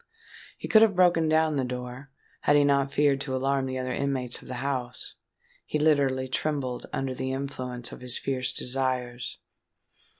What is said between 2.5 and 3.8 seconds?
he not feared to alarm the